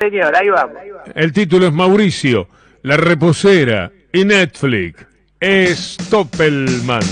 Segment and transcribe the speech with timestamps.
[0.00, 0.78] Señor, ahí vamos.
[1.14, 2.48] El título es Mauricio,
[2.82, 5.04] La Reposera y Netflix.
[5.38, 7.02] Es Stoppelman.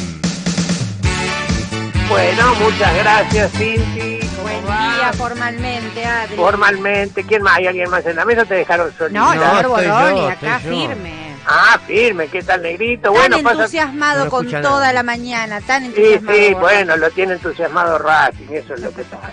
[2.08, 4.20] Bueno, muchas gracias, Cinti.
[4.36, 6.36] ¿Cómo Buen día formalmente, Adri.
[6.36, 7.58] Formalmente, ¿quién más?
[7.58, 8.46] ¿Hay alguien más en la mesa?
[8.46, 9.20] ¿Te dejaron solito?
[9.20, 10.70] No, el No, señor estoy yo, Boroni, estoy acá yo.
[10.70, 11.12] firme.
[11.46, 13.02] Ah, firme, ¿qué tal, negrito?
[13.02, 13.56] Tan Bueno, pasa...
[13.60, 14.92] entusiasmado No con escucha toda nada.
[14.94, 16.38] la mañana, tan Sí, entusiasmado.
[16.38, 16.60] sí, Boroni.
[16.60, 19.32] bueno, lo tiene entusiasmado Racing, eso es lo que pasa.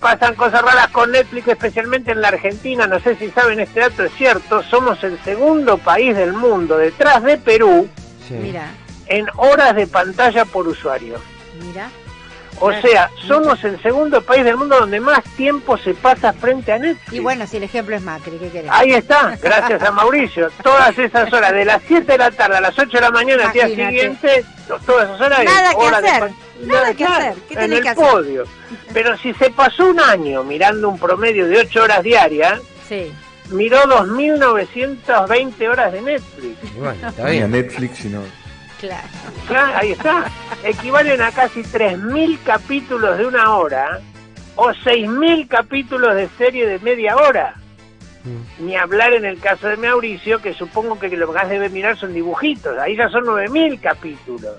[0.00, 2.86] Pasan cosas raras con Netflix, especialmente en la Argentina.
[2.86, 4.62] No sé si saben, este dato es cierto.
[4.62, 7.88] Somos el segundo país del mundo, detrás de Perú,
[8.28, 8.34] Sí.
[8.34, 8.66] Mira,
[9.06, 11.18] en horas de pantalla por usuario.
[11.60, 11.88] mira.
[12.60, 12.82] O Claro.
[12.88, 17.12] sea, somos el segundo país del mundo donde más tiempo se pasa frente a Netflix.
[17.12, 18.70] Y bueno, si el ejemplo es Macri, ¿qué querés?
[18.72, 20.50] Ahí está, gracias a Mauricio.
[20.64, 23.46] Todas esas horas, de las 7 de la tarde a las 8 de la mañana
[23.46, 25.44] al día siguiente, to- todas esas horas.
[25.44, 26.36] Nada que hora de hacer, pan-
[26.66, 27.34] nada que hacer.
[27.48, 28.04] ¿Qué en tenés el que hacer?
[28.04, 28.44] podio.
[28.92, 33.12] Pero si se pasó un año mirando un promedio de 8 horas diarias, Sí.
[33.50, 36.74] miró 2.920 horas de Netflix.
[36.76, 37.50] Bueno, está bien.
[37.50, 38.22] Netflix, sino.
[38.80, 39.08] Claro.
[39.46, 40.30] Claro, ahí está.
[40.62, 44.00] Equivalen a casi 3.000 capítulos de una hora
[44.54, 47.54] o 6.000 capítulos de serie de media hora.
[48.24, 48.66] Mm.
[48.66, 51.96] Ni hablar en el caso de Mauricio, que supongo que lo que más debe mirar
[51.96, 52.78] son dibujitos.
[52.78, 54.56] Ahí ya son 9.000 capítulos.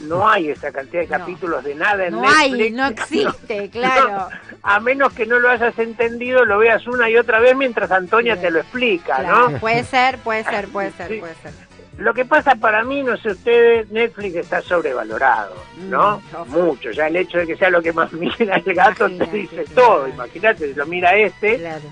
[0.00, 1.18] No hay esa cantidad de No.
[1.18, 2.40] capítulos de nada en No Netflix.
[2.64, 4.28] hay, no existe, claro.
[4.62, 8.34] A menos que no lo hayas entendido, lo veas una y otra vez mientras Antonia
[8.36, 8.42] Sí.
[8.42, 9.58] te lo explica, Claro, ¿no?
[9.58, 11.18] Puede ser, puede ser, puede ser, Sí.
[11.20, 11.52] puede ser.
[11.96, 15.54] Lo que pasa para mí, no sé ustedes, Netflix está sobrevalorado,
[15.88, 16.18] ¿no?
[16.18, 16.44] Mm, ojo.
[16.46, 16.90] Mucho.
[16.90, 19.74] Ya el hecho de que sea lo que más mira el gato te dice claro.
[19.74, 20.08] todo.
[20.08, 21.58] Imagínate, lo mira este.
[21.58, 21.82] Claro.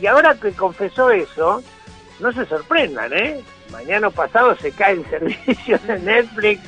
[0.00, 1.62] Y ahora que confesó eso,
[2.20, 3.40] no se sorprendan, ¿eh?
[3.70, 6.60] Mañana pasado se cae el servicio de Netflix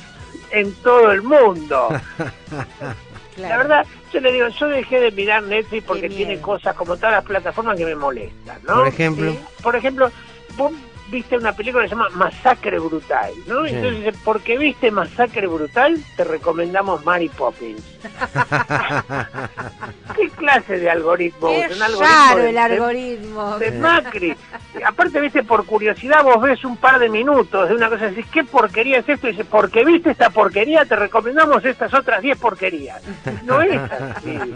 [0.53, 1.89] en todo el mundo.
[3.37, 7.13] La verdad, yo le digo, yo dejé de mirar Netflix porque tiene cosas como todas
[7.13, 8.75] las plataformas que me molestan, ¿no?
[8.75, 9.31] Por ejemplo.
[9.33, 9.39] Sí.
[9.63, 10.13] Por ejemplo,
[10.57, 10.73] vos
[11.13, 13.65] viste una película que se llama Masacre Brutal, ¿no?
[13.67, 13.75] Sí.
[13.75, 17.83] Entonces dice, porque viste Masacre Brutal, te recomendamos Mary Poppins.
[20.17, 21.49] ¿Qué clase de algoritmo?
[21.49, 21.77] Qué es?
[21.77, 23.59] Un algoritmo raro de- el algoritmo.
[23.59, 24.37] de Macri.
[24.85, 28.27] Aparte, viste, por curiosidad vos ves un par de minutos de una cosa y decís,
[28.33, 29.29] ¿qué porquería es esto?
[29.29, 33.03] Y dice, porque viste esta porquería, te recomendamos estas otras 10 porquerías.
[33.45, 34.39] No es así.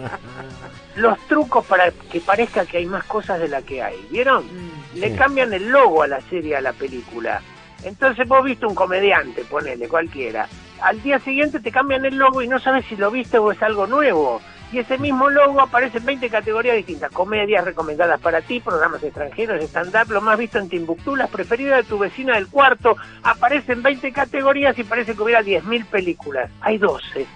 [0.97, 4.47] Los trucos para que parezca que hay más cosas de la que hay, ¿vieron?
[4.47, 5.17] Mm, Le Sí.
[5.17, 7.41] cambian el logo a la serie, a la película.
[7.85, 10.49] Entonces vos viste un comediante, ponele, cualquiera.
[10.81, 13.63] Al día siguiente te cambian el logo y no sabes si lo viste o es
[13.63, 14.41] algo nuevo.
[14.73, 17.13] Y ese mismo logo aparece en 20 categorías distintas.
[17.13, 21.85] Comedias recomendadas para ti, programas extranjeros, stand-up, lo más visto en Timbuktu, las preferidas de
[21.85, 22.97] tu vecina del cuarto.
[23.23, 26.51] Aparecen 20 categorías y parece que hubiera 10.000 películas.
[26.63, 27.27] Hay 12.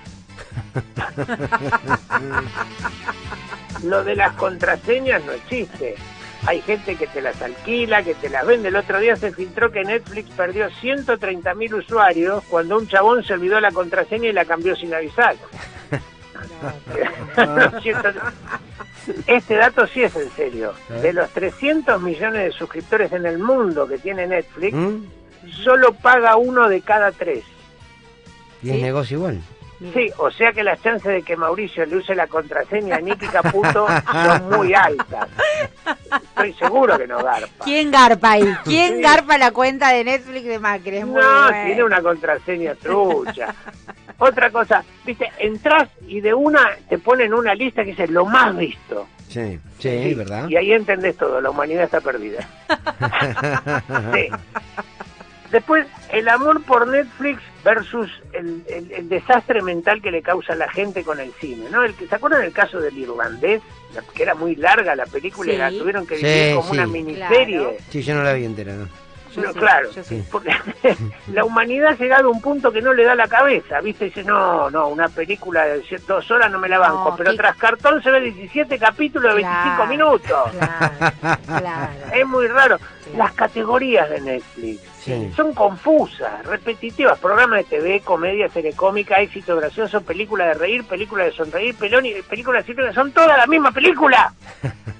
[3.84, 5.94] Lo de las contraseñas no existe.
[6.46, 8.68] Hay gente que te las alquila, que te las vende.
[8.68, 13.34] El otro día se filtró que Netflix perdió 130 mil usuarios cuando un chabón se
[13.34, 15.36] olvidó la contraseña y la cambió sin avisar.
[19.26, 20.74] Este dato sí es en serio.
[21.02, 24.98] De los 300 millones de suscriptores en el mundo que tiene Netflix, ¿Mm?
[25.64, 27.44] solo paga uno de cada tres.
[28.62, 29.40] Y es negocio igual.
[29.94, 33.26] Sí, o sea que las chances de que Mauricio le use la contraseña a Nicky
[33.28, 35.26] Caputo son muy altas.
[36.22, 37.64] Estoy seguro que no garpa.
[37.64, 38.44] ¿Quién garpa ahí?
[38.64, 39.02] ¿Quién Sí.
[39.02, 40.98] garpa la cuenta de Netflix de Macri?
[40.98, 41.64] Es muy No, bueno.
[41.66, 43.54] tiene una contraseña trucha.
[44.18, 48.54] Otra cosa, viste, entras y de una te ponen una lista que dice lo más
[48.54, 49.06] visto.
[49.28, 50.46] Sí, sí, ¿verdad?
[50.48, 52.46] Y ahí entendés todo, la humanidad está perdida.
[54.14, 54.28] Sí.
[55.50, 60.56] Después, el amor por Netflix versus el, el- el desastre mental que le causa a
[60.56, 61.82] la gente con el cine, ¿no?
[61.84, 63.60] El que, ¿Se acuerdan del caso del irlandés?
[63.94, 66.74] La- Que era muy larga la película y la tuvieron que Sí, vivir como sí.
[66.78, 67.56] una miniserie.
[67.58, 67.74] Claro.
[67.90, 68.88] Sí, yo no la vi entera, ¿no?
[69.34, 70.50] Yo No, claro, yo porque
[71.32, 74.06] la humanidad ha llegado a un punto que no le da la cabeza, ¿viste?
[74.06, 77.36] Dice, no, no, una película de dos horas no me la banco, No, pero qué-
[77.36, 80.50] tras cartón se ve 17 capítulos de 25 Claro, minutos.
[80.52, 81.92] Claro, claro.
[82.14, 82.78] Es muy raro.
[83.16, 85.32] Las categorías de Netflix Sí.
[85.34, 87.18] son confusas, repetitivas.
[87.18, 92.04] Programas de TV, comedia, serie cómica, éxito gracioso, película de reír, película de sonreír, pelón
[92.04, 94.32] y película de cine, son todas la misma película.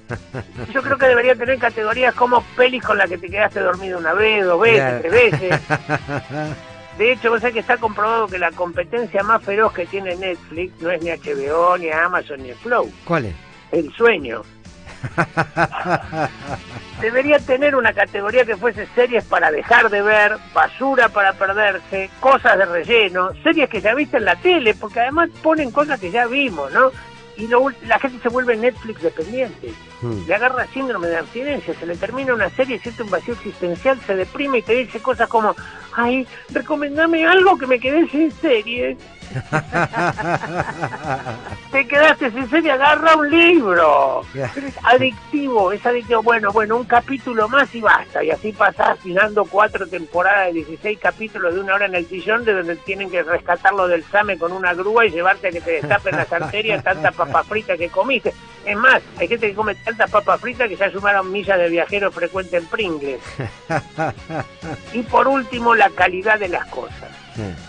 [0.73, 4.13] Yo creo que debería tener categorías como pelis con la que te quedaste dormido una
[4.13, 4.99] vez, dos veces, Claro.
[5.01, 5.61] tres veces.
[6.97, 10.79] De hecho, vos sabés que está comprobado que la competencia más feroz que tiene Netflix
[10.81, 12.91] no es ni HBO, ni Amazon, ni Flow.
[13.05, 13.35] ¿Cuál es?
[13.71, 14.41] El sueño.
[17.01, 22.57] Debería tener una categoría que fuese series para dejar de ver, basura para perderse, cosas
[22.59, 26.27] de relleno, series que ya viste en la tele, porque además ponen cosas que ya
[26.27, 26.91] vimos, ¿no?
[27.37, 29.73] Y lo la gente se vuelve Netflix dependiente.
[30.01, 30.27] Mm.
[30.27, 34.15] Le agarra síndrome de abstinencia, se le termina una serie, siente un vacío existencial, se
[34.15, 35.55] deprime y te dice cosas como,
[35.93, 38.97] ay, recomendame algo que me quedé sin serie.
[41.71, 44.23] Te quedaste sin serie, agarra un libro.
[44.33, 46.21] Es adictivo, es adictivo.
[46.21, 48.23] Bueno, bueno, un capítulo más y basta.
[48.23, 52.43] Y así pasás tirando cuatro temporadas de 16 capítulos de una hora en el sillón,
[52.45, 55.71] de donde tienen que rescatarlo del SAME con una grúa y llevarte a que te
[55.71, 58.33] destapen las arterias tanta papa frita que comiste.
[58.65, 62.11] Es más, hay gente que come tanta papa frita que ya sumaron millas de viajero
[62.11, 63.21] frecuente en Pringles.
[64.93, 67.20] Y por último, la calidad de las cosas.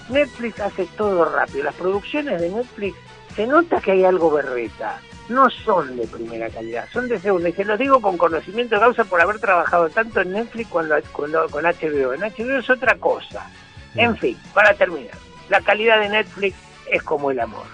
[0.09, 1.65] Netflix hace todo rápido.
[1.65, 2.97] Las producciones de Netflix
[3.37, 4.99] se nota que hay algo berreta.
[5.29, 7.49] No son de primera calidad, son de segunda.
[7.49, 10.97] Y se los digo con conocimiento de causa por haber trabajado tanto en Netflix cuando,
[11.13, 12.13] cuando- con HBO.
[12.13, 13.49] En HBO es otra cosa.
[13.95, 15.15] En fin, para terminar,
[15.49, 16.57] la calidad de Netflix
[16.91, 17.67] es como el amor.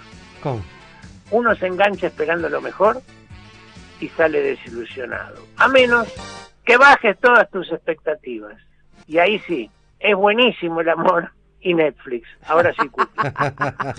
[0.42, 0.62] ¿Cómo?
[1.30, 3.00] Uno se engancha esperando lo mejor
[4.00, 5.36] y sale desilusionado.
[5.56, 6.06] A menos
[6.64, 8.54] que bajes todas tus expectativas.
[9.06, 9.70] Y ahí sí,
[10.00, 11.30] es buenísimo el amor
[11.60, 12.28] y Netflix.
[12.46, 12.88] Ahora sí.